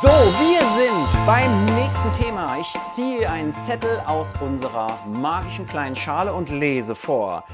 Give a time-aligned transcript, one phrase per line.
[0.00, 2.56] So, wir sind beim nächsten Thema.
[2.58, 7.44] Ich ziehe einen Zettel aus unserer magischen kleinen Schale und lese vor.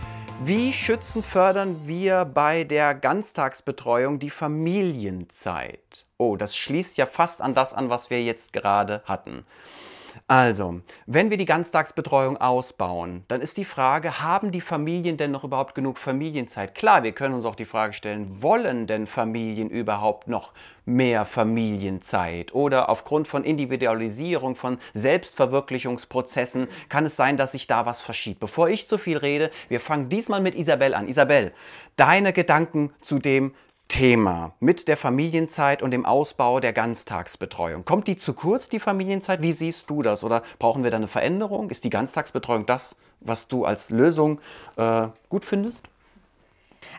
[0.44, 6.06] Wie schützen, fördern wir bei der Ganztagsbetreuung die Familienzeit?
[6.16, 9.44] Oh, das schließt ja fast an das an, was wir jetzt gerade hatten.
[10.30, 15.42] Also, wenn wir die Ganztagsbetreuung ausbauen, dann ist die Frage, haben die Familien denn noch
[15.42, 16.74] überhaupt genug Familienzeit?
[16.74, 20.52] Klar, wir können uns auch die Frage stellen, wollen denn Familien überhaupt noch
[20.84, 22.54] mehr Familienzeit?
[22.54, 28.38] Oder aufgrund von Individualisierung, von Selbstverwirklichungsprozessen kann es sein, dass sich da was verschiebt.
[28.38, 31.08] Bevor ich zu viel rede, wir fangen diesmal mit Isabel an.
[31.08, 31.52] Isabel,
[31.96, 33.54] deine Gedanken zu dem
[33.88, 37.84] Thema mit der Familienzeit und dem Ausbau der Ganztagsbetreuung.
[37.84, 39.42] Kommt die zu kurz, die Familienzeit?
[39.42, 40.22] Wie siehst du das?
[40.22, 41.70] Oder brauchen wir da eine Veränderung?
[41.70, 44.40] Ist die Ganztagsbetreuung das, was du als Lösung
[44.76, 45.88] äh, gut findest?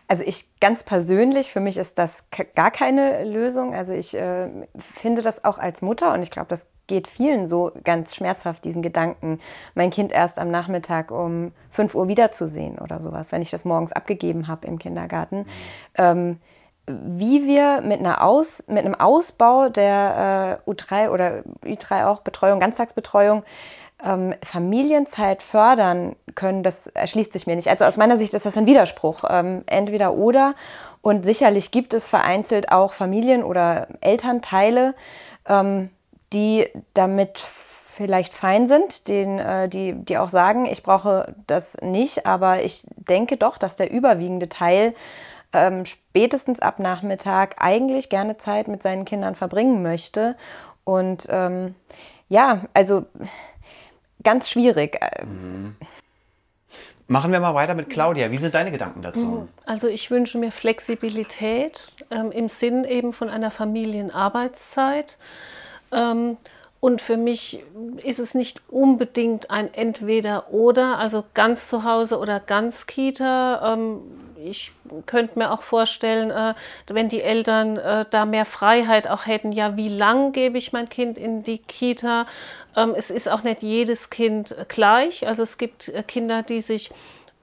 [0.08, 3.74] Also ich ganz persönlich, für mich ist das gar keine Lösung.
[3.74, 7.70] Also ich äh, finde das auch als Mutter und ich glaube, das geht vielen so
[7.84, 9.38] ganz schmerzhaft, diesen Gedanken,
[9.74, 13.92] mein Kind erst am Nachmittag um 5 Uhr wiederzusehen oder sowas, wenn ich das morgens
[13.92, 15.38] abgegeben habe im Kindergarten.
[15.38, 15.46] Mhm.
[15.94, 16.40] Ähm,
[16.86, 22.60] wie wir mit, einer Aus, mit einem Ausbau der äh, U3 oder Ü3 auch Betreuung,
[22.60, 23.44] Ganztagsbetreuung,
[24.04, 27.68] ähm, Familienzeit fördern können, das erschließt sich mir nicht.
[27.68, 30.54] Also aus meiner Sicht ist das ein Widerspruch, ähm, entweder oder.
[31.02, 34.94] Und sicherlich gibt es vereinzelt auch Familien oder Elternteile,
[35.46, 35.90] ähm,
[36.32, 42.24] die damit vielleicht fein sind, den, äh, die, die auch sagen, ich brauche das nicht,
[42.24, 44.94] aber ich denke doch, dass der überwiegende Teil
[45.52, 50.36] ähm, spätestens ab Nachmittag eigentlich gerne Zeit mit seinen Kindern verbringen möchte.
[50.84, 51.74] Und ähm,
[52.28, 53.06] ja, also
[54.22, 54.98] ganz schwierig.
[55.24, 55.76] Mhm.
[57.06, 58.30] Machen wir mal weiter mit Claudia.
[58.30, 59.26] Wie sind deine Gedanken dazu?
[59.26, 59.48] Mhm.
[59.66, 65.16] Also ich wünsche mir Flexibilität ähm, im Sinn eben von einer Familienarbeitszeit.
[65.90, 66.36] Ähm,
[66.78, 67.64] und für mich
[68.04, 73.74] ist es nicht unbedingt ein Entweder-Oder, also ganz zu Hause oder ganz Kita.
[73.74, 74.00] Ähm,
[74.44, 74.72] ich
[75.06, 76.54] könnte mir auch vorstellen, äh,
[76.88, 80.88] wenn die Eltern äh, da mehr Freiheit auch hätten, ja, wie lang gebe ich mein
[80.88, 82.26] Kind in die Kita?
[82.76, 85.26] Ähm, es ist auch nicht jedes Kind gleich.
[85.26, 86.90] Also es gibt äh, Kinder, die sich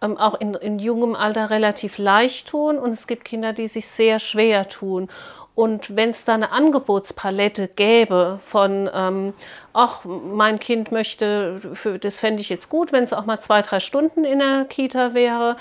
[0.01, 3.87] ähm, auch in, in jungem Alter relativ leicht tun und es gibt Kinder, die sich
[3.87, 5.09] sehr schwer tun.
[5.57, 9.33] Und wenn es da eine Angebotspalette gäbe von, ähm,
[9.73, 13.63] ach, mein Kind möchte, für, das fände ich jetzt gut, wenn es auch mal zwei,
[13.63, 15.57] drei Stunden in der Kita wäre,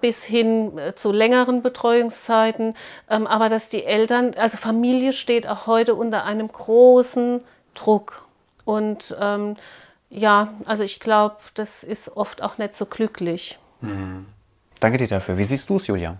[0.00, 2.74] bis hin äh, zu längeren Betreuungszeiten.
[3.10, 7.40] Ähm, aber dass die Eltern, also Familie steht auch heute unter einem großen
[7.74, 8.24] Druck.
[8.64, 9.56] Und ähm,
[10.10, 13.58] ja, also ich glaube, das ist oft auch nicht so glücklich.
[13.80, 14.26] Mhm.
[14.80, 15.38] Danke dir dafür.
[15.38, 16.16] Wie siehst du es, Julia?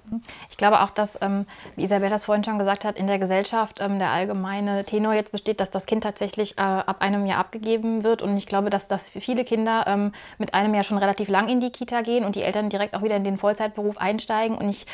[0.49, 1.47] Ich glaube auch, dass, ähm,
[1.77, 5.31] wie Isabel das vorhin schon gesagt hat, in der Gesellschaft ähm, der allgemeine Tenor jetzt
[5.31, 8.23] besteht, dass das Kind tatsächlich äh, ab einem Jahr abgegeben wird.
[8.23, 11.49] Und ich glaube, dass das für viele Kinder ähm, mit einem Jahr schon relativ lang
[11.49, 14.57] in die Kita gehen und die Eltern direkt auch wieder in den Vollzeitberuf einsteigen.
[14.57, 14.87] Und ich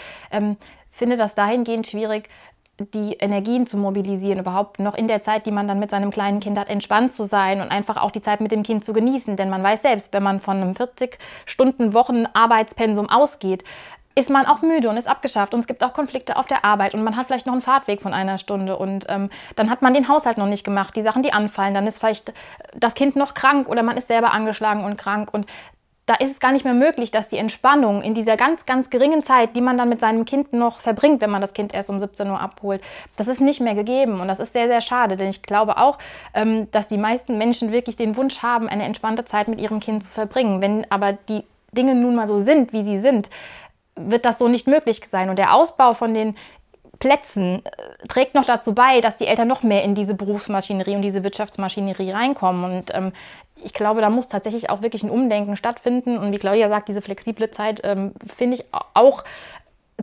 [0.90, 2.28] finde das dahingehend schwierig,
[2.78, 6.40] die Energien zu mobilisieren, überhaupt noch in der Zeit, die man dann mit seinem kleinen
[6.40, 9.36] Kind hat, entspannt zu sein und einfach auch die Zeit mit dem Kind zu genießen.
[9.36, 13.64] Denn man weiß selbst, wenn man von einem 40-Stunden-Wochen-Arbeitspensum ausgeht,
[14.14, 16.94] ist man auch müde und ist abgeschafft und es gibt auch Konflikte auf der Arbeit
[16.94, 19.94] und man hat vielleicht noch einen Fahrtweg von einer Stunde und ähm, dann hat man
[19.94, 22.34] den Haushalt noch nicht gemacht, die Sachen, die anfallen, dann ist vielleicht
[22.74, 25.46] das Kind noch krank oder man ist selber angeschlagen und krank und
[26.06, 29.22] da ist es gar nicht mehr möglich, dass die Entspannung in dieser ganz, ganz geringen
[29.22, 31.98] Zeit, die man dann mit seinem Kind noch verbringt, wenn man das Kind erst um
[31.98, 32.82] 17 Uhr abholt,
[33.16, 34.20] das ist nicht mehr gegeben.
[34.20, 35.98] Und das ist sehr, sehr schade, denn ich glaube auch,
[36.34, 40.02] ähm, dass die meisten Menschen wirklich den Wunsch haben, eine entspannte Zeit mit ihrem Kind
[40.02, 40.60] zu verbringen.
[40.60, 43.30] Wenn aber die Dinge nun mal so sind, wie sie sind,
[43.94, 45.30] wird das so nicht möglich sein.
[45.30, 46.34] Und der Ausbau von den
[47.02, 51.02] Plätzen äh, trägt noch dazu bei, dass die Eltern noch mehr in diese Berufsmaschinerie und
[51.02, 52.64] diese Wirtschaftsmaschinerie reinkommen.
[52.64, 53.12] Und ähm,
[53.56, 56.16] ich glaube, da muss tatsächlich auch wirklich ein Umdenken stattfinden.
[56.16, 59.24] Und wie Claudia sagt, diese flexible Zeit ähm, finde ich auch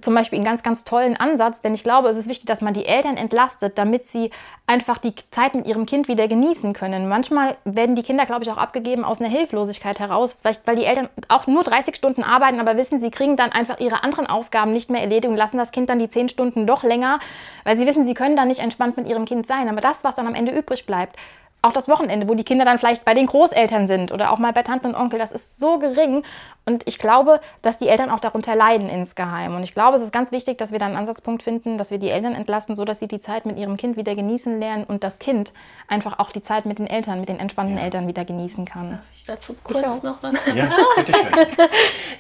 [0.01, 2.73] zum Beispiel einen ganz, ganz tollen Ansatz, denn ich glaube, es ist wichtig, dass man
[2.73, 4.31] die Eltern entlastet, damit sie
[4.67, 7.09] einfach die Zeit mit ihrem Kind wieder genießen können.
[7.09, 10.85] Manchmal werden die Kinder, glaube ich, auch abgegeben aus einer Hilflosigkeit heraus, vielleicht weil die
[10.85, 14.73] Eltern auch nur 30 Stunden arbeiten, aber wissen, sie kriegen dann einfach ihre anderen Aufgaben
[14.73, 17.19] nicht mehr erledigt und lassen das Kind dann die 10 Stunden doch länger,
[17.63, 19.69] weil sie wissen, sie können dann nicht entspannt mit ihrem Kind sein.
[19.69, 21.17] Aber das, was dann am Ende übrig bleibt,
[21.61, 24.53] auch das Wochenende, wo die Kinder dann vielleicht bei den Großeltern sind oder auch mal
[24.53, 26.23] bei Tante und Onkel, das ist so gering.
[26.65, 29.55] Und ich glaube, dass die Eltern auch darunter leiden insgeheim.
[29.55, 31.97] Und ich glaube, es ist ganz wichtig, dass wir da einen Ansatzpunkt finden, dass wir
[31.97, 35.19] die Eltern entlasten, sodass sie die Zeit mit ihrem Kind wieder genießen lernen und das
[35.19, 35.51] Kind
[35.87, 37.83] einfach auch die Zeit mit den Eltern, mit den entspannten ja.
[37.83, 38.91] Eltern wieder genießen kann.
[38.91, 40.57] Darf ich dazu kurz ich noch was sagen?
[40.57, 41.67] Ja, bitte schön.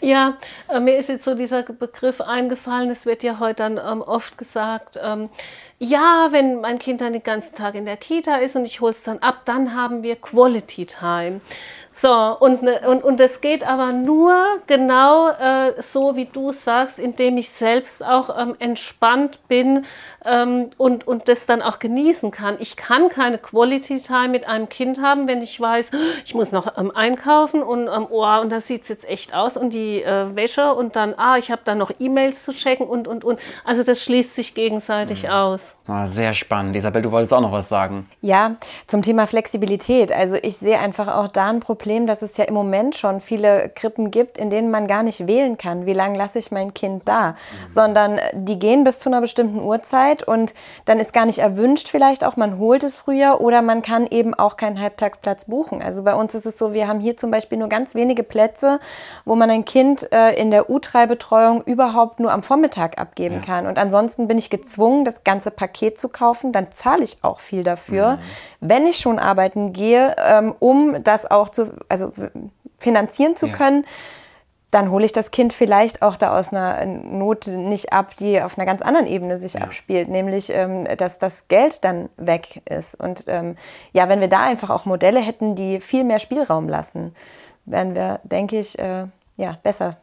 [0.09, 0.37] ja,
[0.67, 2.89] äh, mir ist jetzt so dieser Begriff eingefallen.
[2.89, 5.29] Es wird ja heute dann ähm, oft gesagt, ähm,
[5.79, 8.91] ja, wenn mein Kind dann den ganzen Tag in der Kita ist und ich hole
[8.91, 11.39] es dann ab, dann haben wir Quality Time.
[11.91, 14.33] So, und, ne, und, und das geht aber nur
[14.67, 19.85] genau äh, so, wie du sagst, indem ich selbst auch ähm, entspannt bin
[20.23, 22.57] ähm, und, und das dann auch genießen kann.
[22.59, 25.91] Ich kann keine Quality Time mit einem Kind haben, wenn ich weiß,
[26.25, 29.73] ich muss noch ähm, einkaufen und, ähm, oh, und das sieht jetzt echt aus und
[29.73, 33.25] die äh, Wäsche und dann, ah, ich habe dann noch E-Mails zu checken und, und,
[33.25, 33.39] und.
[33.65, 35.29] Also das schließt sich gegenseitig mhm.
[35.29, 35.68] aus.
[35.87, 36.75] Ah, sehr spannend.
[36.75, 38.09] Isabel, du wolltest auch noch was sagen.
[38.21, 38.55] Ja,
[38.87, 40.11] zum Thema Flexibilität.
[40.11, 43.21] Also ich sehe einfach auch da ein Problem Problem, dass es ja im Moment schon
[43.21, 46.73] viele Krippen gibt, in denen man gar nicht wählen kann, wie lange lasse ich mein
[46.73, 47.35] Kind da, mhm.
[47.71, 50.53] sondern die gehen bis zu einer bestimmten Uhrzeit und
[50.85, 54.33] dann ist gar nicht erwünscht vielleicht auch, man holt es früher oder man kann eben
[54.33, 55.81] auch keinen Halbtagsplatz buchen.
[55.81, 58.79] Also bei uns ist es so, wir haben hier zum Beispiel nur ganz wenige Plätze,
[59.25, 63.41] wo man ein Kind äh, in der U3-Betreuung überhaupt nur am Vormittag abgeben ja.
[63.41, 63.67] kann.
[63.67, 66.53] Und ansonsten bin ich gezwungen, das ganze Paket zu kaufen.
[66.53, 68.19] Dann zahle ich auch viel dafür, mhm.
[68.61, 72.13] wenn ich schon arbeiten gehe, ähm, um das auch zu also
[72.77, 73.53] finanzieren zu ja.
[73.53, 73.85] können,
[74.71, 78.57] dann hole ich das Kind vielleicht auch da aus einer Not nicht ab, die auf
[78.57, 79.61] einer ganz anderen Ebene sich ja.
[79.61, 82.95] abspielt, nämlich ähm, dass das Geld dann weg ist.
[82.95, 83.57] Und ähm,
[83.91, 87.15] ja, wenn wir da einfach auch Modelle hätten, die viel mehr Spielraum lassen,
[87.65, 89.97] wären wir, denke ich, äh, ja, besser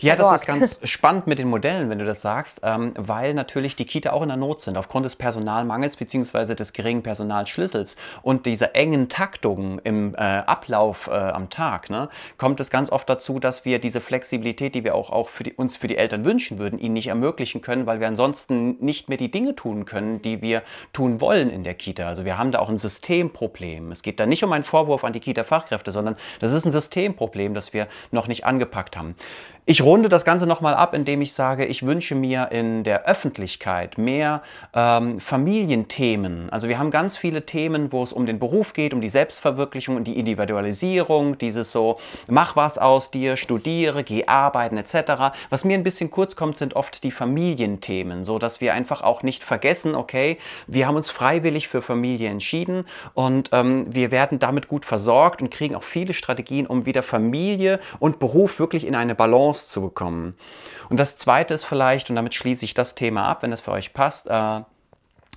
[0.00, 0.48] ja, versorgt.
[0.48, 3.84] das ist ganz spannend mit den Modellen, wenn du das sagst, ähm, weil natürlich die
[3.84, 6.54] Kita auch in der Not sind, aufgrund des Personalmangels bzw.
[6.54, 12.60] des geringen Personalschlüssels und dieser engen Taktung im äh, Ablauf äh, am Tag, ne, kommt
[12.60, 15.76] es ganz oft dazu, dass wir diese Flexibilität, die wir auch, auch für die, uns
[15.76, 19.30] für die Eltern wünschen würden, ihnen nicht ermöglichen können, weil wir ansonsten nicht mehr die
[19.30, 22.06] Dinge tun können, die wir tun wollen in der Kita.
[22.06, 23.90] Also wir haben da auch ein Systemproblem.
[23.92, 27.54] Es geht da nicht um einen Vorwurf an die Kita-Fachkräfte, sondern das ist ein Systemproblem,
[27.54, 29.14] das wir noch nicht angepackt haben.
[29.70, 33.98] Ich runde das Ganze nochmal ab, indem ich sage, ich wünsche mir in der Öffentlichkeit
[33.98, 34.40] mehr
[34.72, 36.48] ähm, Familienthemen.
[36.48, 39.96] Also wir haben ganz viele Themen, wo es um den Beruf geht, um die Selbstverwirklichung
[39.96, 41.98] und die Individualisierung, dieses so,
[42.30, 45.36] mach was aus dir, studiere, geh arbeiten etc.
[45.50, 49.22] Was mir ein bisschen kurz kommt, sind oft die Familienthemen, so dass wir einfach auch
[49.22, 54.68] nicht vergessen, okay, wir haben uns freiwillig für Familie entschieden und ähm, wir werden damit
[54.68, 59.14] gut versorgt und kriegen auch viele Strategien, um wieder Familie und Beruf wirklich in eine
[59.14, 60.34] Balance rauszubekommen.
[60.88, 63.72] Und das Zweite ist vielleicht, und damit schließe ich das Thema ab, wenn es für
[63.72, 64.60] euch passt, äh,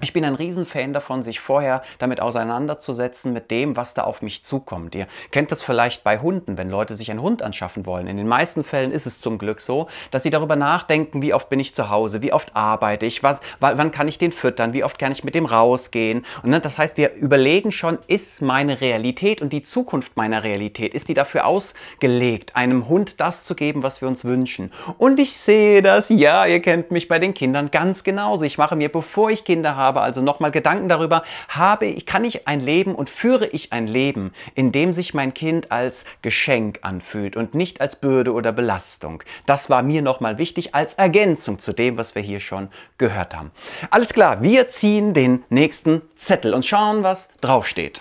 [0.02, 4.44] ich bin ein Riesenfan davon, sich vorher damit auseinanderzusetzen mit dem, was da auf mich
[4.44, 4.96] zukommt.
[4.96, 8.08] Ihr kennt das vielleicht bei Hunden, wenn Leute sich einen Hund anschaffen wollen.
[8.08, 11.50] In den meisten Fällen ist es zum Glück so, dass sie darüber nachdenken, wie oft
[11.50, 14.84] bin ich zu Hause, wie oft arbeite ich, was, wann kann ich den füttern, wie
[14.84, 16.26] oft kann ich mit dem rausgehen.
[16.44, 20.94] Und ne, das heißt, wir überlegen schon, ist meine Realität und die Zukunft meiner Realität,
[20.94, 24.72] ist die dafür ausgelegt, einem Hund das zu geben, was wir uns wünschen.
[24.98, 28.46] Und ich sehe das, ja, ihr kennt mich bei den Kindern ganz genauso.
[28.46, 32.24] Ich mache mir, bevor ich Kinder habe, habe, also nochmal Gedanken darüber, habe ich, kann
[32.24, 36.80] ich ein Leben und führe ich ein Leben, in dem sich mein Kind als Geschenk
[36.82, 39.24] anfühlt und nicht als Bürde oder Belastung.
[39.46, 43.52] Das war mir nochmal wichtig als Ergänzung zu dem, was wir hier schon gehört haben.
[43.90, 48.00] Alles klar, wir ziehen den nächsten Zettel und schauen, was draufsteht.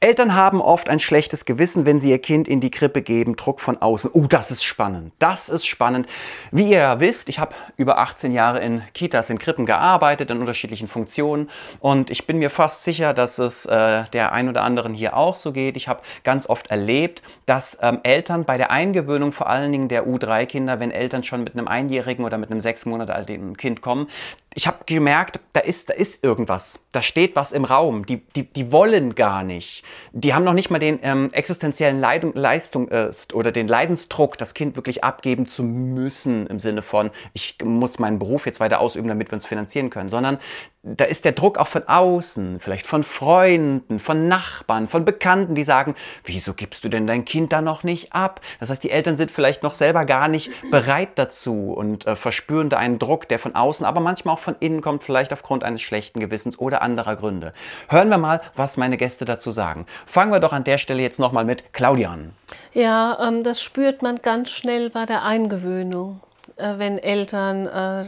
[0.00, 3.60] Eltern haben oft ein schlechtes Gewissen, wenn sie ihr Kind in die Krippe geben, Druck
[3.60, 4.10] von außen.
[4.12, 5.12] Oh, das ist spannend.
[5.18, 6.06] Das ist spannend.
[6.50, 10.40] Wie ihr ja wisst, ich habe über 18 Jahre in Kitas, in Krippen gearbeitet, in
[10.40, 11.50] unterschiedlichen Funktionen.
[11.80, 15.36] Und ich bin mir fast sicher, dass es äh, der ein oder anderen hier auch
[15.36, 15.76] so geht.
[15.76, 20.06] Ich habe ganz oft erlebt, dass ähm, Eltern bei der Eingewöhnung, vor allen Dingen der
[20.06, 24.08] U3-Kinder, wenn Eltern schon mit einem Einjährigen oder mit einem sechs Monate alten Kind kommen,
[24.56, 28.06] ich habe gemerkt, da ist, da ist irgendwas, da steht was im Raum.
[28.06, 29.84] Die, die, die wollen gar nicht.
[30.12, 34.54] Die haben noch nicht mal den ähm, existenziellen Leidung, Leistung äh, oder den Leidensdruck, das
[34.54, 39.08] Kind wirklich abgeben zu müssen im Sinne von, ich muss meinen Beruf jetzt weiter ausüben,
[39.08, 40.38] damit wir uns finanzieren können, sondern
[40.86, 45.64] da ist der Druck auch von außen, vielleicht von Freunden, von Nachbarn, von Bekannten, die
[45.64, 48.40] sagen, wieso gibst du denn dein Kind da noch nicht ab?
[48.60, 52.68] Das heißt, die Eltern sind vielleicht noch selber gar nicht bereit dazu und äh, verspüren
[52.68, 55.82] da einen Druck, der von außen, aber manchmal auch von innen kommt, vielleicht aufgrund eines
[55.82, 57.52] schlechten Gewissens oder anderer Gründe.
[57.88, 59.86] Hören wir mal, was meine Gäste dazu sagen.
[60.06, 62.32] Fangen wir doch an der Stelle jetzt nochmal mit Claudia an.
[62.72, 66.20] Ja, ähm, das spürt man ganz schnell bei der Eingewöhnung.
[66.56, 68.04] Äh, wenn Eltern äh,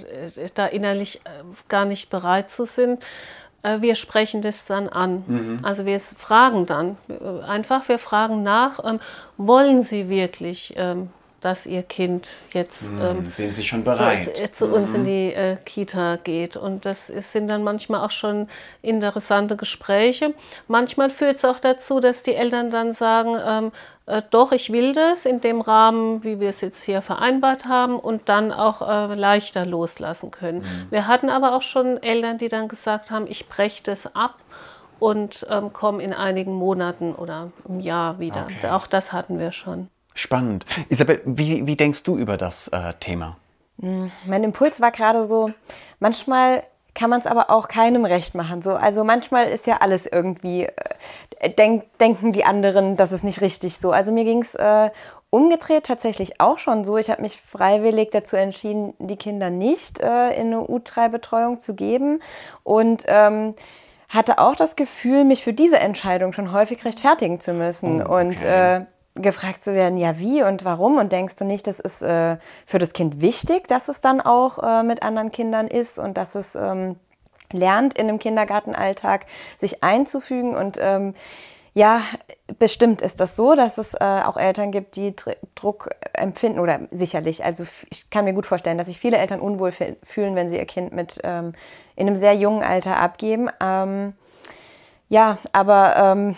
[0.55, 3.03] da innerlich äh, gar nicht bereit zu sind.
[3.81, 5.25] wir sprechen das dann an.
[5.27, 5.59] Mhm.
[5.65, 6.97] Also wir fragen dann
[7.45, 9.01] einfach, wir fragen nach, ähm,
[9.37, 14.25] wollen Sie wirklich ähm, dass ihr Kind jetzt hm, ähm, sind Sie schon bereit?
[14.25, 14.73] zu, äh, zu mhm.
[14.73, 16.57] uns in die äh, Kita geht.
[16.57, 18.49] Und das ist, sind dann manchmal auch schon
[18.83, 20.35] interessante Gespräche.
[20.67, 23.73] Manchmal führt es auch dazu, dass die Eltern dann sagen, ähm,
[24.07, 28.01] äh, doch, ich will das in dem Rahmen, wie wir es jetzt hier vereinbart haben
[28.01, 30.63] und dann auch äh, leichter loslassen können.
[30.63, 30.87] Mhm.
[30.91, 34.39] Wir hatten aber auch schon Eltern, die dann gesagt haben, ich breche das ab
[34.99, 38.47] und ähm, komme in einigen Monaten oder im Jahr wieder.
[38.51, 38.71] Okay.
[38.71, 39.89] Auch das hatten wir schon.
[40.19, 40.67] Spannend.
[40.89, 43.37] Isabel, wie, wie denkst du über das äh, Thema?
[43.81, 45.53] Hm, mein Impuls war gerade so,
[46.01, 48.61] manchmal kann man es aber auch keinem recht machen.
[48.61, 50.65] So, also manchmal ist ja alles irgendwie,
[51.39, 53.93] äh, denk, denken die anderen, das ist nicht richtig so.
[53.93, 54.91] Also mir ging es äh,
[55.31, 56.97] umgedreht tatsächlich auch schon so.
[56.97, 62.21] Ich habe mich freiwillig dazu entschieden, die Kinder nicht äh, in eine U3-Betreuung zu geben.
[62.65, 63.55] Und ähm,
[64.09, 68.01] hatte auch das Gefühl, mich für diese Entscheidung schon häufig rechtfertigen zu müssen.
[68.01, 68.27] Oh, okay.
[68.27, 68.85] Und äh,
[69.21, 72.79] gefragt zu werden, ja wie und warum und denkst du nicht, das ist äh, für
[72.79, 76.55] das Kind wichtig, dass es dann auch äh, mit anderen Kindern ist und dass es
[76.55, 76.97] ähm,
[77.53, 79.27] lernt in einem Kindergartenalltag
[79.59, 81.15] sich einzufügen und ähm,
[81.75, 82.01] ja,
[82.59, 85.15] bestimmt ist das so, dass es äh, auch Eltern gibt, die
[85.55, 87.45] Druck empfinden oder sicherlich.
[87.45, 90.65] Also ich kann mir gut vorstellen, dass sich viele Eltern unwohl fühlen, wenn sie ihr
[90.67, 91.53] Kind mit ähm,
[91.95, 93.49] in einem sehr jungen Alter abgeben.
[93.61, 94.15] Ähm,
[95.09, 96.37] ja, aber ähm,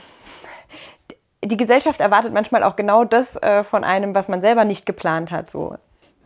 [1.45, 5.31] die Gesellschaft erwartet manchmal auch genau das äh, von einem, was man selber nicht geplant
[5.31, 5.51] hat.
[5.51, 5.77] So.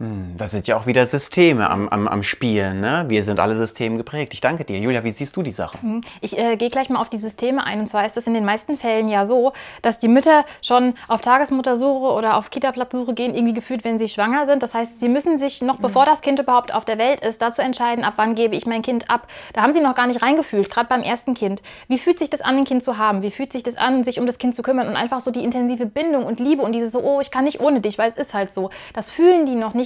[0.00, 2.80] Hm, da sind ja auch wieder Systeme am, am, am Spielen.
[2.80, 3.04] Ne?
[3.06, 4.34] Wir sind alle System geprägt.
[4.34, 4.76] Ich danke dir.
[4.76, 5.80] Julia, wie siehst du die Sache?
[5.80, 7.78] Hm, ich äh, gehe gleich mal auf die Systeme ein.
[7.78, 11.20] Und zwar ist es in den meisten Fällen ja so, dass die Mütter schon auf
[11.20, 14.64] Tagesmuttersuche oder auf Kita-Platzsuche gehen, irgendwie gefühlt, wenn sie schwanger sind.
[14.64, 15.82] Das heißt, sie müssen sich noch, mhm.
[15.82, 18.82] bevor das Kind überhaupt auf der Welt ist, dazu entscheiden, ab wann gebe ich mein
[18.82, 19.28] Kind ab.
[19.52, 21.62] Da haben sie noch gar nicht reingefühlt, gerade beim ersten Kind.
[21.86, 23.22] Wie fühlt sich das an, ein Kind zu haben?
[23.22, 24.88] Wie fühlt sich das an, sich um das Kind zu kümmern?
[24.88, 27.60] Und einfach so die intensive Bindung und Liebe und dieses so, oh, ich kann nicht
[27.60, 28.70] ohne dich, weil es ist halt so.
[28.92, 29.84] Das fühlen die noch nicht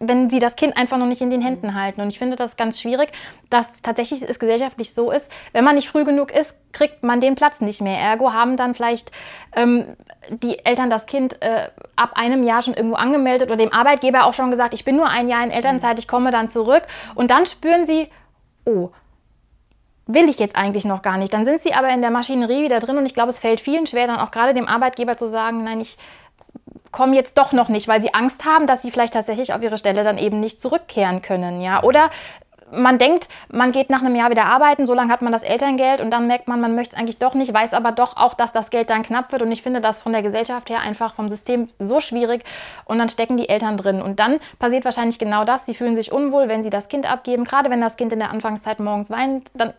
[0.00, 2.00] wenn sie das Kind einfach noch nicht in den Händen halten.
[2.00, 3.12] Und ich finde das ganz schwierig,
[3.50, 7.34] dass tatsächlich es gesellschaftlich so ist, wenn man nicht früh genug ist, kriegt man den
[7.34, 7.98] Platz nicht mehr.
[7.98, 9.12] Ergo haben dann vielleicht
[9.54, 9.84] ähm,
[10.30, 14.32] die Eltern das Kind äh, ab einem Jahr schon irgendwo angemeldet oder dem Arbeitgeber auch
[14.32, 16.84] schon gesagt, ich bin nur ein Jahr in Elternzeit, ich komme dann zurück.
[17.14, 18.08] Und dann spüren sie,
[18.64, 18.90] oh,
[20.06, 21.34] will ich jetzt eigentlich noch gar nicht.
[21.34, 23.86] Dann sind sie aber in der Maschinerie wieder drin und ich glaube, es fällt vielen
[23.86, 25.98] schwer, dann auch gerade dem Arbeitgeber zu sagen, nein, ich
[26.92, 29.78] kommen jetzt doch noch nicht, weil sie Angst haben, dass sie vielleicht tatsächlich auf ihre
[29.78, 31.82] Stelle dann eben nicht zurückkehren können, ja.
[31.82, 32.10] Oder
[32.72, 36.00] man denkt, man geht nach einem Jahr wieder arbeiten, so lange hat man das Elterngeld
[36.00, 38.52] und dann merkt man, man möchte es eigentlich doch nicht, weiß aber doch auch, dass
[38.52, 41.28] das Geld dann knapp wird und ich finde das von der Gesellschaft her einfach vom
[41.28, 42.44] System so schwierig
[42.84, 46.12] und dann stecken die Eltern drin und dann passiert wahrscheinlich genau das, sie fühlen sich
[46.12, 49.50] unwohl, wenn sie das Kind abgeben, gerade wenn das Kind in der Anfangszeit morgens weint,
[49.54, 49.74] dann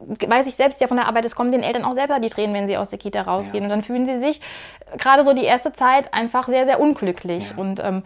[0.00, 2.54] weiß ich selbst ja von der Arbeit, es kommen den Eltern auch selber die Tränen,
[2.54, 3.62] wenn sie aus der Kita rausgehen.
[3.62, 3.62] Ja.
[3.64, 4.40] Und dann fühlen sie sich
[4.98, 7.50] gerade so die erste Zeit einfach sehr, sehr unglücklich.
[7.50, 7.56] Ja.
[7.56, 8.02] Und ähm,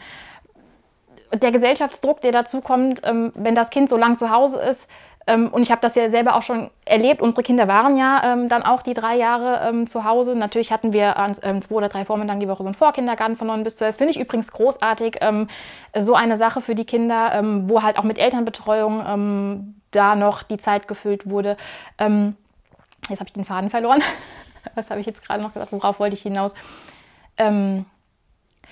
[1.33, 4.87] der Gesellschaftsdruck, der dazu kommt, ähm, wenn das Kind so lang zu Hause ist,
[5.29, 7.21] ähm, und ich habe das ja selber auch schon erlebt.
[7.21, 10.35] Unsere Kinder waren ja ähm, dann auch die drei Jahre ähm, zu Hause.
[10.35, 13.63] Natürlich hatten wir ähm, zwei oder drei Vormittagen die Woche so einen Vorkindergarten von neun
[13.63, 13.95] bis zwölf.
[13.95, 15.21] Finde ich übrigens großartig.
[15.99, 20.89] So eine Sache für die Kinder, wo halt auch mit Elternbetreuung da noch die Zeit
[20.89, 21.57] gefüllt wurde.
[21.99, 24.03] jetzt habe ich den Faden verloren.
[24.75, 25.73] Was habe ich jetzt gerade noch gesagt?
[25.73, 26.55] Worauf wollte ich hinaus?
[27.37, 27.87] Ähm,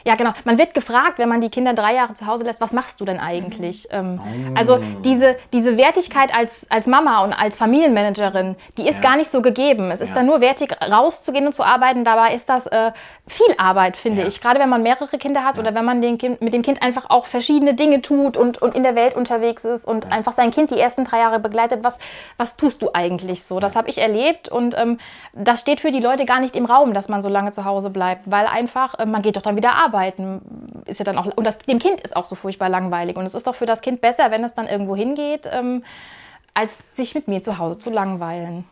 [0.06, 0.30] ja, genau.
[0.44, 3.04] Man wird gefragt, wenn man die Kinder drei Jahre zu Hause lässt, was machst du
[3.04, 3.88] denn eigentlich?
[3.90, 4.56] Ähm, oh.
[4.56, 9.00] Also diese, diese Wertigkeit als, als Mama und als Familienmanagerin, die ist ja.
[9.00, 9.90] gar nicht so gegeben.
[9.90, 12.04] Es ist dann nur wertig, rauszugehen und zu arbeiten.
[12.04, 12.92] Dabei ist das äh,
[13.26, 14.28] viel Arbeit, finde ja.
[14.28, 14.40] ich.
[14.40, 17.10] Gerade wenn man mehrere Kinder hat oder wenn man den kind, mit dem Kind einfach
[17.10, 20.70] auch verschiedene Dinge tut und, und in der Welt unterwegs ist und einfach sein Kind
[20.70, 21.82] die ersten drei Jahre begleitet.
[21.82, 21.98] Was,
[22.36, 23.58] was tust du eigentlich so?
[23.58, 24.98] Das habe ich erlebt und ähm,
[25.32, 27.90] das steht für die Leute gar nicht im Raum, dass man so lange zu Hause
[27.90, 31.26] bleibt, weil einfach, äh, man geht doch dann wieder arbeiten arbeiten ist ja dann auch,
[31.26, 33.16] und das, dem Kind ist auch so furchtbar langweilig.
[33.16, 35.84] Und es ist doch für das Kind besser, wenn es dann irgendwo hingeht, ähm,
[36.54, 38.64] als sich mit mir zu Hause zu langweilen.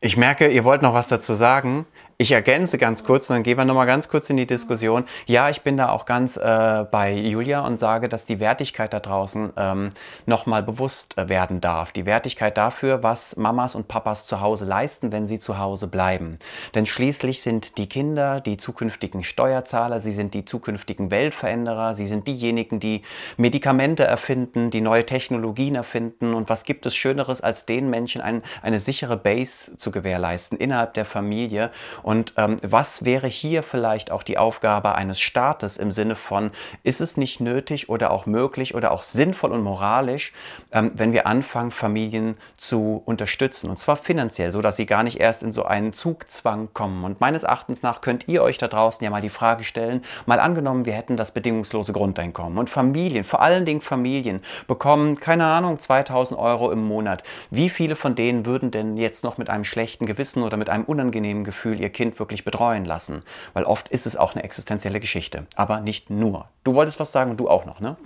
[0.00, 1.86] Ich merke, ihr wollt noch was dazu sagen.
[2.18, 5.04] Ich ergänze ganz kurz und dann gehen wir nochmal ganz kurz in die Diskussion.
[5.26, 9.00] Ja, ich bin da auch ganz äh, bei Julia und sage, dass die Wertigkeit da
[9.00, 9.90] draußen ähm,
[10.26, 11.90] nochmal bewusst äh, werden darf.
[11.90, 16.38] Die Wertigkeit dafür, was Mamas und Papas zu Hause leisten, wenn sie zu Hause bleiben.
[16.74, 22.28] Denn schließlich sind die Kinder die zukünftigen Steuerzahler, sie sind die zukünftigen Weltveränderer, sie sind
[22.28, 23.02] diejenigen, die
[23.38, 26.34] Medikamente erfinden, die neue Technologien erfinden.
[26.34, 30.94] Und was gibt es Schöneres, als den Menschen ein, eine sichere Base zu gewährleisten innerhalb
[30.94, 31.70] der Familie?
[32.02, 36.50] Und Und ähm, was wäre hier vielleicht auch die Aufgabe eines Staates im Sinne von,
[36.82, 40.34] ist es nicht nötig oder auch möglich oder auch sinnvoll und moralisch,
[40.72, 45.20] ähm, wenn wir anfangen, Familien zu unterstützen und zwar finanziell, so dass sie gar nicht
[45.20, 47.02] erst in so einen Zugzwang kommen.
[47.02, 50.38] Und meines Erachtens nach könnt ihr euch da draußen ja mal die Frage stellen, mal
[50.38, 55.80] angenommen, wir hätten das bedingungslose Grundeinkommen und Familien, vor allen Dingen Familien, bekommen, keine Ahnung,
[55.80, 57.24] 2000 Euro im Monat.
[57.50, 60.84] Wie viele von denen würden denn jetzt noch mit einem schlechten Gewissen oder mit einem
[60.84, 63.22] unangenehmen Gefühl ihr Kind wirklich betreuen lassen?
[63.52, 66.48] Weil oft ist es auch eine existenzielle Geschichte, aber nicht nur.
[66.64, 67.96] Du wolltest was sagen und du auch noch, ne?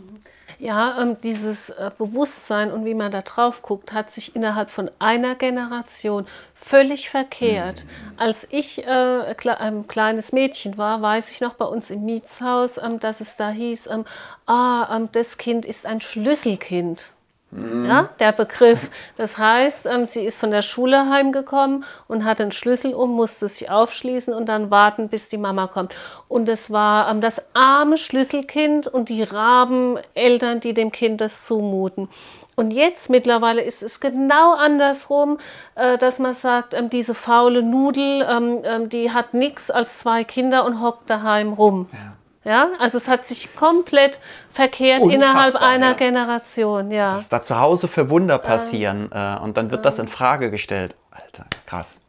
[0.59, 4.91] Ja, ähm, dieses äh, Bewusstsein und wie man da drauf guckt, hat sich innerhalb von
[4.99, 7.85] einer Generation völlig verkehrt.
[7.85, 8.19] Mhm.
[8.19, 13.01] Als ich äh, ein kleines Mädchen war, weiß ich noch bei uns im Mietshaus, ähm,
[13.01, 14.07] dass es da hieß, ähm,
[14.47, 17.11] ah, ähm, das Kind ist ein Schlüsselkind.
[17.53, 18.91] Ja, der Begriff.
[19.17, 23.49] Das heißt, ähm, sie ist von der Schule heimgekommen und hat den Schlüssel um, musste
[23.49, 25.95] sich aufschließen und dann warten, bis die Mama kommt.
[26.29, 32.09] Und es war ähm, das arme Schlüsselkind und die Rabeneltern, die dem Kind das zumuten.
[32.57, 35.39] Und jetzt mittlerweile ist es genau andersrum,
[35.77, 40.83] äh, dass man sagt, ähm, diese faule Nudel, die hat nichts als zwei Kinder und
[40.83, 41.89] hockt daheim rum.
[41.93, 42.17] Ja.
[42.47, 44.21] Ja, also es hat sich komplett
[44.53, 45.93] verkehrt Unfassbar, innerhalb einer ja.
[45.95, 46.93] Generation.
[46.93, 47.17] Ja.
[47.17, 50.07] Dass da zu Hause für Wunder passieren ähm, äh, und dann wird ähm, das in
[50.07, 50.95] Frage gestellt.
[51.11, 52.01] Alter, krass.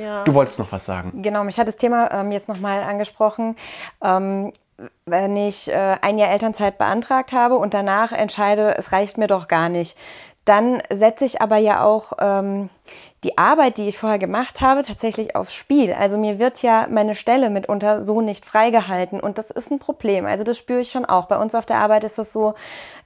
[0.00, 0.24] Ja.
[0.24, 1.20] Du wolltest noch was sagen.
[1.20, 3.56] Genau, mich hat das Thema ähm, jetzt nochmal angesprochen.
[4.02, 4.54] Ähm,
[5.04, 9.48] wenn ich äh, ein Jahr Elternzeit beantragt habe und danach entscheide, es reicht mir doch
[9.48, 9.98] gar nicht,
[10.44, 12.68] dann setze ich aber ja auch ähm,
[13.24, 15.92] die Arbeit, die ich vorher gemacht habe, tatsächlich aufs Spiel.
[15.94, 20.26] Also mir wird ja meine Stelle mitunter so nicht freigehalten und das ist ein Problem.
[20.26, 21.26] Also das spüre ich schon auch.
[21.26, 22.54] Bei uns auf der Arbeit ist das so,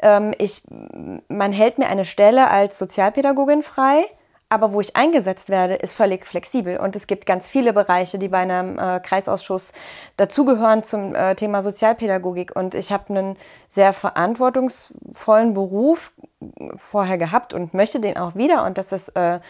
[0.02, 0.62] ähm, ich,
[1.28, 4.04] man hält mir eine Stelle als Sozialpädagogin frei
[4.50, 6.78] aber wo ich eingesetzt werde, ist völlig flexibel.
[6.78, 9.72] Und es gibt ganz viele Bereiche, die bei einem äh, Kreisausschuss
[10.16, 12.56] dazugehören zum äh, Thema Sozialpädagogik.
[12.56, 13.36] Und ich habe einen
[13.68, 16.12] sehr verantwortungsvollen Beruf
[16.76, 18.64] vorher gehabt und möchte den auch wieder.
[18.64, 19.40] Und das ist äh,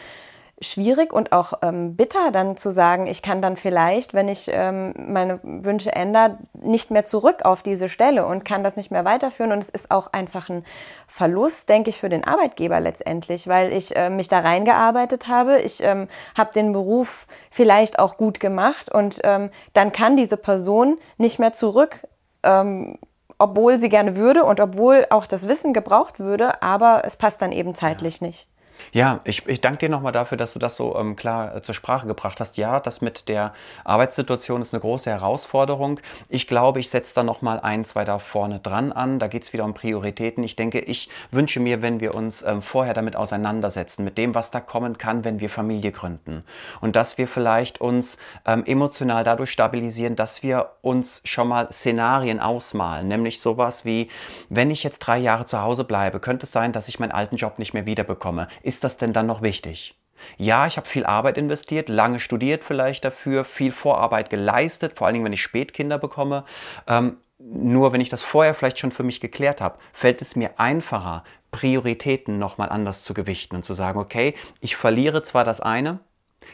[0.61, 4.93] schwierig und auch ähm, bitter, dann zu sagen, ich kann dann vielleicht, wenn ich ähm,
[4.97, 9.51] meine Wünsche ändere, nicht mehr zurück auf diese Stelle und kann das nicht mehr weiterführen.
[9.51, 10.65] Und es ist auch einfach ein
[11.07, 15.59] Verlust, denke ich, für den Arbeitgeber letztendlich, weil ich äh, mich da reingearbeitet habe.
[15.59, 20.97] Ich ähm, habe den Beruf vielleicht auch gut gemacht und ähm, dann kann diese Person
[21.17, 22.07] nicht mehr zurück
[22.43, 22.97] ähm,
[23.39, 27.53] obwohl sie gerne würde und obwohl auch das Wissen gebraucht würde, aber es passt dann
[27.53, 28.27] eben zeitlich ja.
[28.27, 28.48] nicht.
[28.91, 31.75] Ja, ich, ich danke dir nochmal dafür, dass du das so ähm, klar äh, zur
[31.75, 32.57] Sprache gebracht hast.
[32.57, 35.99] Ja, das mit der Arbeitssituation ist eine große Herausforderung.
[36.29, 39.19] Ich glaube, ich setze da nochmal ein, zwei da vorne dran an.
[39.19, 40.43] Da geht es wieder um Prioritäten.
[40.43, 44.51] Ich denke, ich wünsche mir, wenn wir uns ähm, vorher damit auseinandersetzen, mit dem, was
[44.51, 46.43] da kommen kann, wenn wir Familie gründen.
[46.81, 52.39] Und dass wir vielleicht uns ähm, emotional dadurch stabilisieren, dass wir uns schon mal Szenarien
[52.39, 53.07] ausmalen.
[53.07, 54.09] Nämlich sowas wie,
[54.49, 57.35] wenn ich jetzt drei Jahre zu Hause bleibe, könnte es sein, dass ich meinen alten
[57.35, 59.95] Job nicht mehr wiederbekomme ist das denn dann noch wichtig?
[60.37, 65.15] Ja, ich habe viel Arbeit investiert, lange studiert vielleicht dafür, viel Vorarbeit geleistet, vor allen
[65.15, 66.45] Dingen, wenn ich Spätkinder bekomme.
[66.87, 70.59] Ähm, nur wenn ich das vorher vielleicht schon für mich geklärt habe, fällt es mir
[70.59, 75.99] einfacher, Prioritäten nochmal anders zu gewichten und zu sagen, okay, ich verliere zwar das eine,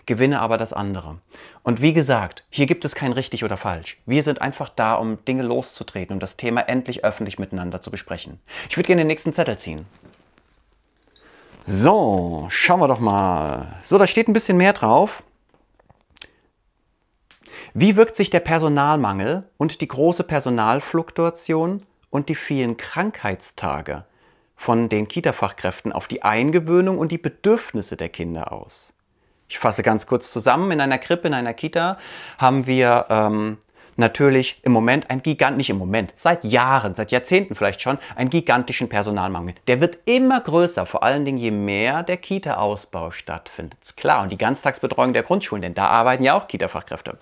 [0.06, 1.20] gewinne aber das andere.
[1.64, 3.98] Und wie gesagt, hier gibt es kein richtig oder falsch.
[4.06, 8.40] Wir sind einfach da, um Dinge loszutreten und das Thema endlich öffentlich miteinander zu besprechen.
[8.70, 9.86] Ich würde gerne den nächsten Zettel ziehen.
[11.68, 13.80] So, schauen wir doch mal.
[13.82, 15.24] So, da steht ein bisschen mehr drauf.
[17.74, 24.06] Wie wirkt sich der Personalmangel und die große Personalfluktuation und die vielen Krankheitstage
[24.56, 28.94] von den Kita-Fachkräften auf die Eingewöhnung und die Bedürfnisse der Kinder aus?
[29.50, 30.72] Ich fasse ganz kurz zusammen.
[30.72, 31.98] In einer Krippe, in einer Kita
[32.38, 33.58] haben wir ähm,
[33.98, 38.30] natürlich im Moment ein Gigant, nicht im Moment, seit Jahren, seit Jahrzehnten vielleicht schon, einen
[38.30, 39.56] gigantischen Personalmangel.
[39.68, 43.80] Der wird immer größer, vor allen Dingen je mehr der Kita-Ausbau stattfindet.
[43.84, 47.18] Ist klar, und die Ganztagsbetreuung der Grundschulen, denn da arbeiten ja auch Kita-Fachkräfte.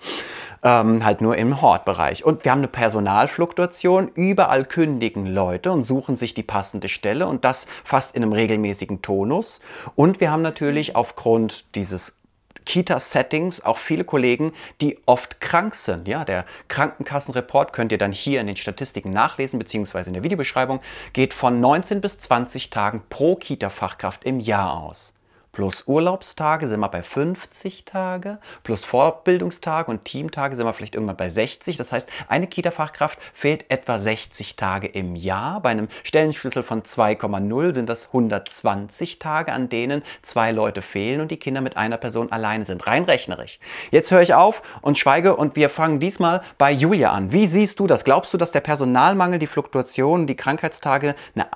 [0.62, 2.24] Ähm, halt nur im Hortbereich.
[2.24, 4.08] Und wir haben eine Personalfluktuation.
[4.14, 9.02] Überall kündigen Leute und suchen sich die passende Stelle und das fast in einem regelmäßigen
[9.02, 9.60] Tonus.
[9.94, 12.16] Und wir haben natürlich aufgrund dieses
[12.64, 16.08] Kita-Settings auch viele Kollegen, die oft krank sind.
[16.08, 20.80] Ja, der Krankenkassenreport könnt ihr dann hier in den Statistiken nachlesen, beziehungsweise in der Videobeschreibung,
[21.12, 25.14] geht von 19 bis 20 Tagen pro Kita-Fachkraft im Jahr aus.
[25.54, 31.16] Plus Urlaubstage sind wir bei 50 Tage, plus Fortbildungstage und Teamtage sind wir vielleicht irgendwann
[31.16, 31.76] bei 60.
[31.76, 35.60] Das heißt, eine Kita-Fachkraft fehlt etwa 60 Tage im Jahr.
[35.60, 41.30] Bei einem Stellenschlüssel von 2,0 sind das 120 Tage, an denen zwei Leute fehlen und
[41.30, 42.86] die Kinder mit einer Person alleine sind.
[42.86, 43.60] Rein rechnerisch.
[43.92, 47.32] Jetzt höre ich auf und schweige und wir fangen diesmal bei Julia an.
[47.32, 48.04] Wie siehst du das?
[48.04, 51.14] Glaubst du, dass der Personalmangel, die Fluktuation, die Krankheitstage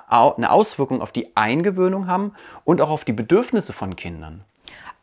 [0.09, 2.33] eine Auswirkung auf die Eingewöhnung haben
[2.63, 4.43] und auch auf die Bedürfnisse von Kindern?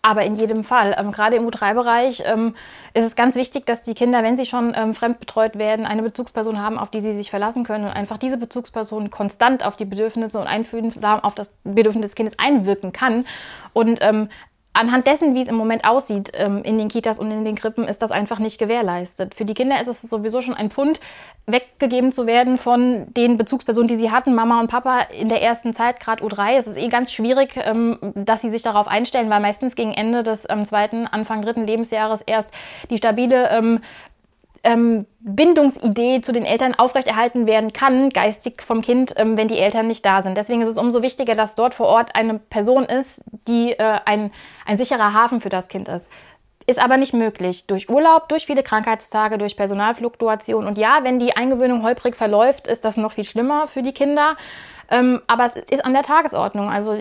[0.07, 2.55] Aber in jedem Fall, ähm, gerade im U3-Bereich ähm,
[2.95, 6.61] ist es ganz wichtig, dass die Kinder, wenn sie schon ähm, fremdbetreut werden, eine Bezugsperson
[6.61, 10.39] haben, auf die sie sich verlassen können und einfach diese Bezugsperson konstant auf die Bedürfnisse
[10.39, 13.27] und einfühlsam auf das Bedürfnis des Kindes einwirken kann.
[13.73, 14.29] Und ähm,
[14.77, 17.85] anhand dessen, wie es im Moment aussieht ähm, in den Kitas und in den Krippen,
[17.85, 19.35] ist das einfach nicht gewährleistet.
[19.35, 21.01] Für die Kinder ist es sowieso schon ein Pfund,
[21.47, 25.73] weggegeben zu werden von den Bezugspersonen, die sie hatten, Mama und Papa in der ersten
[25.73, 26.59] Zeit, gerade U3.
[26.59, 30.23] Es ist eh ganz schwierig, ähm, dass sie sich darauf einstellen, weil meistens gegen Ende
[30.23, 32.51] des ähm, zweiten, Anfang dritten Lebensjahres erst
[32.91, 33.49] die stabile
[34.67, 39.87] ähm, Bindungsidee zu den Eltern aufrechterhalten werden kann, geistig vom Kind, ähm, wenn die Eltern
[39.87, 40.37] nicht da sind.
[40.37, 44.33] Deswegen ist es umso wichtiger, dass dort vor Ort eine Person ist, die äh, ein,
[44.67, 46.11] ein sicherer Hafen für das Kind ist.
[46.67, 47.69] Ist aber nicht möglich.
[47.69, 50.67] Durch Urlaub, durch viele Krankheitstage, durch Personalfluktuation.
[50.67, 54.37] Und ja, wenn die Eingewöhnung holprig verläuft, ist das noch viel schlimmer für die Kinder.
[54.91, 56.71] Ähm, aber es ist an der Tagesordnung.
[56.71, 56.97] Also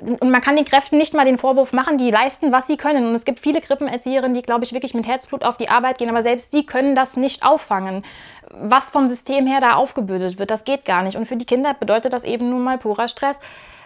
[0.00, 3.06] und man kann den Kräften nicht mal den Vorwurf machen, die leisten, was sie können.
[3.06, 6.10] Und es gibt viele Krippenerzieherinnen, die, glaube ich, wirklich mit Herzblut auf die Arbeit gehen,
[6.10, 8.04] aber selbst sie können das nicht auffangen.
[8.50, 11.16] Was vom System her da aufgebürdet wird, das geht gar nicht.
[11.16, 13.38] Und für die Kinder bedeutet das eben nun mal purer Stress.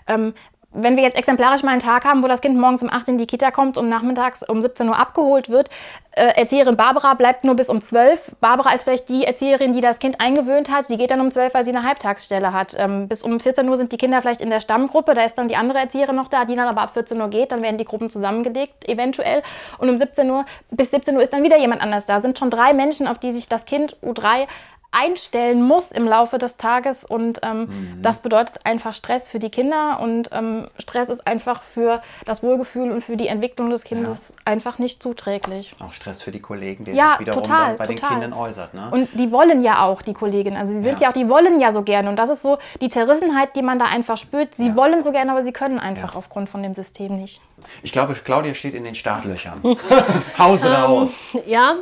[0.09, 0.35] Ähm,
[0.72, 3.18] wenn wir jetzt exemplarisch mal einen Tag haben, wo das Kind morgens um 8 in
[3.18, 5.68] die Kita kommt und nachmittags um 17 Uhr abgeholt wird,
[6.12, 8.37] äh, Erzieherin Barbara bleibt nur bis um 12.
[8.40, 10.87] Barbara ist vielleicht die Erzieherin, die das Kind eingewöhnt hat.
[10.87, 12.74] Sie geht dann um 12, weil sie eine Halbtagsstelle hat.
[12.78, 15.14] Ähm, bis um 14 Uhr sind die Kinder vielleicht in der Stammgruppe.
[15.14, 17.52] Da ist dann die andere Erzieherin noch da, die dann aber ab 14 Uhr geht.
[17.52, 19.42] Dann werden die Gruppen zusammengelegt, eventuell.
[19.78, 22.18] Und um 17 Uhr, bis 17 Uhr ist dann wieder jemand anders da.
[22.20, 24.46] Sind schon drei Menschen, auf die sich das Kind U3
[24.92, 28.03] einstellen muss im Laufe des Tages und ähm, mhm.
[28.03, 32.90] das bedeutet einfach Stress für die Kinder und ähm, Stress ist einfach für das Wohlgefühl
[32.90, 34.53] und für die Entwicklung des Kindes ja.
[34.53, 35.74] einfach nicht zuträglich.
[35.79, 38.11] Auch Stress für die Kollegen, der ja, sich wiederum total, bei total.
[38.11, 38.74] den Kindern äußert.
[38.74, 38.88] Ne?
[38.90, 41.05] Und die wollen ja auch, die Kolleginnen, also sie sind ja.
[41.05, 41.09] ja.
[41.11, 43.85] auch, die wollen ja so gerne und das ist so die Zerrissenheit, die man da
[43.85, 44.57] einfach spürt.
[44.57, 47.40] Sie wollen so gerne, aber sie können einfach aufgrund von dem System nicht.
[47.83, 49.62] Ich glaube, Claudia steht in den Startlöchern.
[50.38, 51.11] Hause raus.
[51.35, 51.76] Ähm, ja,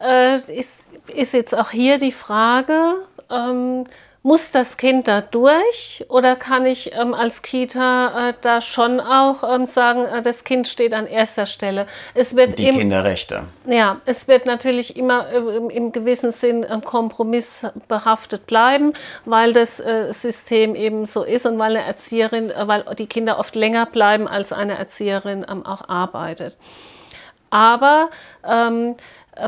[0.00, 2.94] äh, ist ist jetzt auch hier die Frage,
[3.30, 3.84] ähm,
[4.22, 9.44] muss das Kind da durch oder kann ich ähm, als Kita äh, da schon auch
[9.48, 11.86] ähm, sagen, äh, das Kind steht an erster Stelle?
[12.12, 13.44] Es wird die im, Kinderrechte.
[13.66, 18.94] Ja, es wird natürlich immer äh, im, im, gewissen Sinn äh, kompromissbehaftet bleiben,
[19.26, 23.38] weil das äh, System eben so ist und weil eine Erzieherin, äh, weil die Kinder
[23.38, 26.58] oft länger bleiben, als eine Erzieherin ähm, auch arbeitet.
[27.50, 28.10] Aber
[28.44, 28.96] ähm,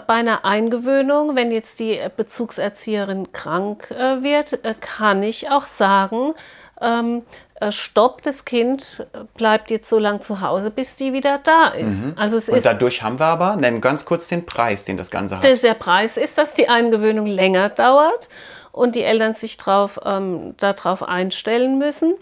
[0.06, 6.34] bei einer Eingewöhnung, wenn jetzt die Bezugserzieherin krank äh, wird, äh, kann ich auch sagen,
[6.80, 7.22] ähm,
[7.60, 12.04] äh, stopp, das Kind bleibt jetzt so lange zu Hause, bis die wieder da ist.
[12.04, 12.14] Mhm.
[12.16, 15.10] Also es Und ist, dadurch haben wir aber, nennen ganz kurz den Preis, den das
[15.10, 15.44] Ganze hat.
[15.44, 18.28] Der Preis ist, dass die Eingewöhnung länger dauert
[18.72, 22.14] und die Eltern sich drauf, ähm, darauf einstellen müssen.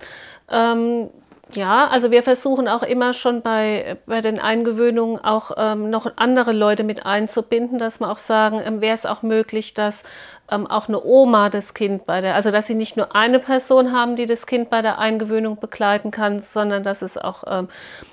[0.50, 1.10] Ähm,
[1.52, 6.52] ja, also wir versuchen auch immer schon bei, bei den Eingewöhnungen auch ähm, noch andere
[6.52, 10.02] Leute mit einzubinden, dass wir auch sagen, ähm, wäre es auch möglich, dass
[10.50, 13.92] ähm, auch eine Oma das Kind bei der, also dass sie nicht nur eine Person
[13.92, 17.68] haben, die das Kind bei der Eingewöhnung begleiten kann, sondern dass es auch ähm,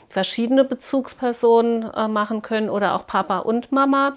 [0.10, 4.16] verschiedene Bezugspersonen äh, machen können oder auch Papa und Mama.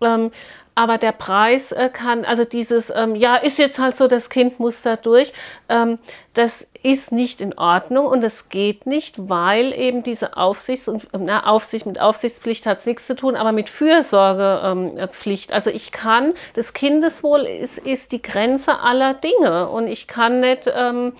[0.00, 0.30] Ähm,
[0.74, 4.58] aber der Preis äh, kann, also dieses, ähm, ja, ist jetzt halt so, das Kind
[4.58, 5.32] muss da durch,
[5.68, 5.98] ähm,
[6.32, 11.46] das ist nicht in Ordnung und das geht nicht, weil eben diese Aufsichts- und na,
[11.46, 15.50] Aufsicht mit Aufsichtspflicht hat nichts zu tun, aber mit Fürsorgepflicht.
[15.50, 20.40] Ähm, also ich kann, das Kindeswohl ist, ist die Grenze aller Dinge und ich kann
[20.40, 21.12] nicht ähm,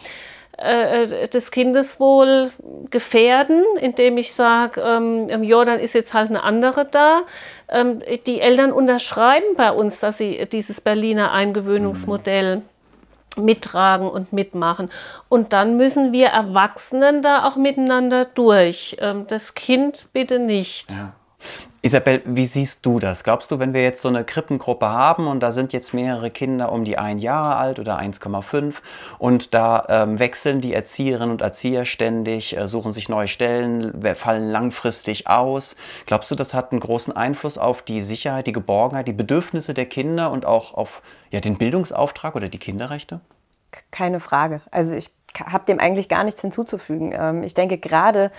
[0.58, 2.50] äh, das Kindeswohl
[2.90, 7.22] gefährden, indem ich sage, ähm, ja, dann ist jetzt halt eine andere da.
[7.68, 12.71] Ähm, die Eltern unterschreiben bei uns, dass sie dieses Berliner Eingewöhnungsmodell mhm
[13.36, 14.90] mittragen und mitmachen.
[15.28, 18.96] Und dann müssen wir Erwachsenen da auch miteinander durch.
[19.00, 20.92] Ähm, das Kind bitte nicht.
[20.92, 21.12] Ja.
[21.84, 23.24] Isabel, wie siehst du das?
[23.24, 26.70] Glaubst du, wenn wir jetzt so eine Krippengruppe haben und da sind jetzt mehrere Kinder
[26.70, 28.74] um die ein Jahre alt oder 1,5
[29.18, 34.48] und da ähm, wechseln die Erzieherinnen und Erzieher ständig, äh, suchen sich neue Stellen, fallen
[34.48, 35.74] langfristig aus.
[36.06, 39.86] Glaubst du, das hat einen großen Einfluss auf die Sicherheit, die Geborgenheit, die Bedürfnisse der
[39.86, 43.20] Kinder und auch auf ja, den Bildungsauftrag oder die Kinderrechte?
[43.90, 44.60] Keine Frage.
[44.70, 47.12] Also ich habe dem eigentlich gar nichts hinzuzufügen.
[47.12, 48.30] Ähm, ich denke gerade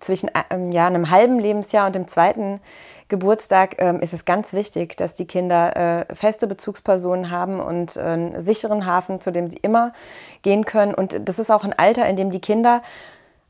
[0.00, 2.60] zwischen ähm, ja, einem halben Lebensjahr und dem zweiten
[3.08, 8.00] Geburtstag ähm, ist es ganz wichtig, dass die Kinder äh, feste Bezugspersonen haben und äh,
[8.00, 9.92] einen sicheren Hafen, zu dem sie immer
[10.42, 10.94] gehen können.
[10.94, 12.82] Und das ist auch ein Alter, in dem die Kinder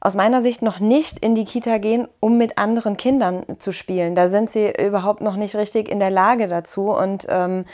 [0.00, 4.14] aus meiner Sicht noch nicht in die Kita gehen, um mit anderen Kindern zu spielen.
[4.14, 6.90] Da sind sie überhaupt noch nicht richtig in der Lage dazu.
[6.90, 7.64] Und ähm,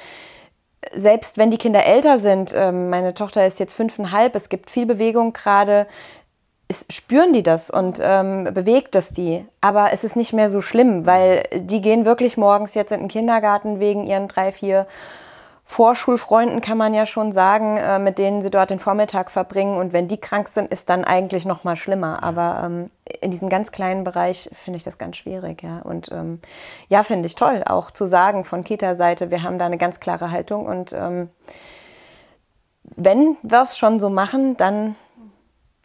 [0.94, 4.86] selbst wenn die Kinder älter sind, ähm, meine Tochter ist jetzt fünfeinhalb, es gibt viel
[4.86, 5.86] Bewegung gerade,
[6.70, 9.44] ist, spüren die das und ähm, bewegt es die.
[9.61, 13.09] Aber es ist nicht mehr so schlimm, weil die gehen wirklich morgens jetzt in den
[13.09, 14.87] Kindergarten wegen ihren drei, vier
[15.64, 19.78] Vorschulfreunden, kann man ja schon sagen, äh, mit denen sie dort den Vormittag verbringen.
[19.78, 22.22] Und wenn die krank sind, ist dann eigentlich noch mal schlimmer.
[22.22, 25.62] Aber ähm, in diesem ganz kleinen Bereich finde ich das ganz schwierig.
[25.62, 25.80] Ja.
[25.83, 26.40] Und ähm,
[26.88, 30.30] ja, finde ich toll, auch zu sagen von Kita-Seite, wir haben da eine ganz klare
[30.30, 30.66] Haltung.
[30.66, 31.30] Und ähm,
[32.96, 34.96] wenn wir es schon so machen, dann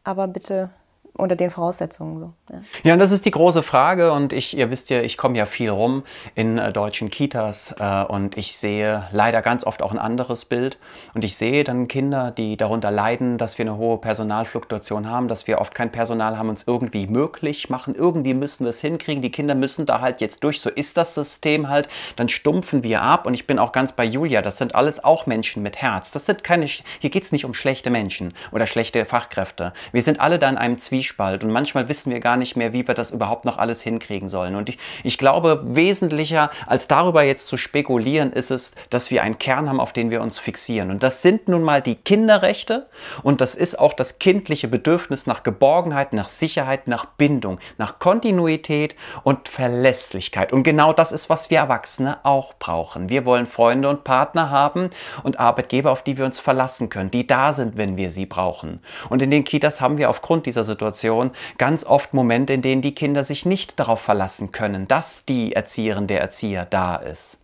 [0.05, 0.69] aber bitte
[1.17, 2.33] unter den Voraussetzungen so.
[2.51, 2.61] Ja.
[2.83, 5.45] ja, und das ist die große Frage und ich, ihr wisst ja, ich komme ja
[5.45, 6.03] viel rum
[6.35, 10.77] in äh, deutschen Kitas äh, und ich sehe leider ganz oft auch ein anderes Bild
[11.13, 15.47] und ich sehe dann Kinder, die darunter leiden, dass wir eine hohe Personalfluktuation haben, dass
[15.47, 19.31] wir oft kein Personal haben, uns irgendwie möglich machen, irgendwie müssen wir es hinkriegen, die
[19.31, 23.25] Kinder müssen da halt jetzt durch, so ist das System halt, dann stumpfen wir ab
[23.25, 26.25] und ich bin auch ganz bei Julia, das sind alles auch Menschen mit Herz, das
[26.25, 30.39] sind keine, hier geht es nicht um schlechte Menschen oder schlechte Fachkräfte, wir sind alle
[30.39, 33.11] da in einem Zwiespalt Zwiespalt und manchmal wissen wir gar nicht mehr, wie wir das
[33.11, 34.55] überhaupt noch alles hinkriegen sollen.
[34.55, 39.37] Und ich, ich glaube, wesentlicher als darüber jetzt zu spekulieren, ist es, dass wir einen
[39.37, 40.89] Kern haben, auf den wir uns fixieren.
[40.89, 42.87] Und das sind nun mal die Kinderrechte
[43.23, 48.95] und das ist auch das kindliche Bedürfnis nach Geborgenheit, nach Sicherheit, nach Bindung, nach Kontinuität
[49.23, 50.51] und Verlässlichkeit.
[50.51, 53.09] Und genau das ist, was wir Erwachsene auch brauchen.
[53.09, 54.89] Wir wollen Freunde und Partner haben
[55.23, 58.79] und Arbeitgeber, auf die wir uns verlassen können, die da sind, wenn wir sie brauchen.
[59.09, 62.81] Und in den Kitas haben wir aufgrund dieser Situation Situation ganz oft Momente, in denen
[62.81, 67.37] die Kinder sich nicht darauf verlassen können, dass die Erzieherin, der Erzieher da ist.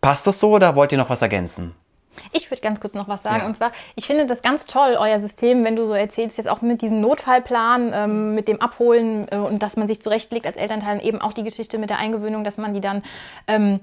[0.00, 1.74] Passt das so oder wollt ihr noch was ergänzen?
[2.32, 3.40] Ich würde ganz kurz noch was sagen.
[3.40, 3.46] Ja.
[3.46, 6.60] Und zwar, ich finde das ganz toll, euer System, wenn du so erzählst, jetzt auch
[6.60, 11.04] mit diesem Notfallplan, ähm, mit dem Abholen äh, und dass man sich zurechtlegt als Elternteil,
[11.04, 13.02] eben auch die Geschichte mit der Eingewöhnung, dass man die dann
[13.46, 13.80] ähm,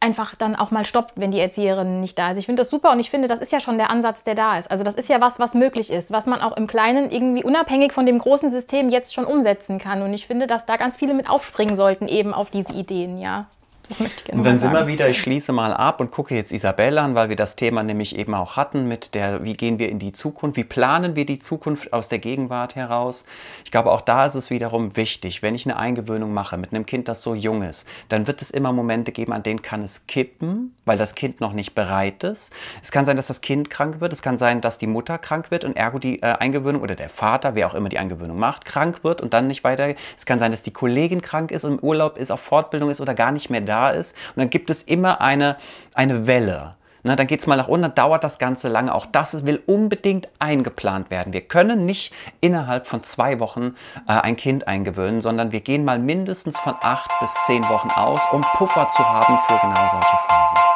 [0.00, 2.38] einfach dann auch mal stoppt, wenn die Erzieherin nicht da ist.
[2.38, 4.58] Ich finde das super und ich finde, das ist ja schon der Ansatz, der da
[4.58, 4.70] ist.
[4.70, 7.92] Also das ist ja was, was möglich ist, was man auch im Kleinen irgendwie unabhängig
[7.92, 10.02] von dem großen System jetzt schon umsetzen kann.
[10.02, 13.46] Und ich finde, dass da ganz viele mit aufspringen sollten eben auf diese Ideen, ja.
[13.88, 16.34] Das möchte ich gerne Und dann sind wir wieder, ich schließe mal ab und gucke
[16.34, 19.78] jetzt Isabelle an, weil wir das Thema nämlich eben auch hatten mit der, wie gehen
[19.78, 23.24] wir in die Zukunft, wie planen wir die Zukunft aus der Gegenwart heraus.
[23.64, 26.84] Ich glaube, auch da ist es wiederum wichtig, wenn ich eine Eingewöhnung mache mit einem
[26.84, 30.06] Kind, das so jung ist, dann wird es immer Momente geben, an denen kann es
[30.06, 32.52] kippen, weil das Kind noch nicht bereit ist.
[32.82, 35.50] Es kann sein, dass das Kind krank wird, es kann sein, dass die Mutter krank
[35.50, 38.64] wird und ergo die äh, Eingewöhnung oder der Vater, wer auch immer die Eingewöhnung macht,
[38.64, 39.94] krank wird und dann nicht weiter.
[40.16, 43.00] Es kann sein, dass die Kollegin krank ist und im Urlaub ist, auf Fortbildung ist
[43.00, 44.14] oder gar nicht mehr da ist.
[44.34, 45.56] Und dann gibt es immer eine,
[45.94, 46.74] eine Welle.
[47.04, 48.92] Na, dann geht es mal nach unten, dauert das Ganze lange.
[48.94, 51.32] Auch das will unbedingt eingeplant werden.
[51.32, 53.76] Wir können nicht innerhalb von zwei Wochen
[54.08, 58.22] äh, ein Kind eingewöhnen, sondern wir gehen mal mindestens von acht bis zehn Wochen aus,
[58.32, 60.67] um Puffer zu haben für genau solche Phasen.